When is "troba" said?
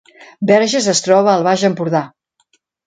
1.09-1.31